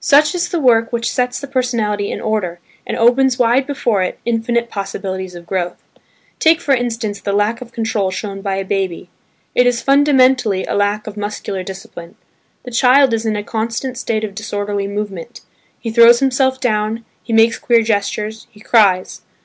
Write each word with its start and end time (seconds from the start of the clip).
Such 0.00 0.34
is 0.34 0.48
the 0.48 0.58
work 0.58 0.92
which 0.92 1.12
sets 1.12 1.38
the 1.38 1.46
personality 1.46 2.10
in 2.10 2.20
order 2.20 2.58
and 2.84 2.96
opens 2.98 3.38
wide 3.38 3.68
before 3.68 4.02
it 4.02 4.18
infinite 4.24 4.68
possibilities 4.68 5.36
of 5.36 5.46
growth. 5.46 5.80
Take, 6.40 6.60
for 6.60 6.74
instance, 6.74 7.20
the 7.20 7.32
lack 7.32 7.60
of 7.60 7.70
control 7.70 8.10
shown 8.10 8.40
by 8.42 8.56
a 8.56 8.64
baby; 8.64 9.10
it 9.54 9.68
is 9.68 9.80
fundamentally 9.80 10.64
a 10.64 10.74
lack 10.74 11.06
of 11.06 11.16
muscular 11.16 11.62
discipline. 11.62 12.16
The 12.64 12.72
child 12.72 13.14
is 13.14 13.24
in 13.24 13.36
a 13.36 13.44
constant 13.44 13.96
state 13.96 14.24
of 14.24 14.34
disorderly 14.34 14.88
movement: 14.88 15.42
he 15.78 15.92
throws 15.92 16.18
himself 16.18 16.58
down, 16.60 17.04
he 17.22 17.32
makes 17.32 17.56
queer 17.56 17.82
gestures, 17.82 18.48
he 18.50 18.58
cries. 18.58 19.20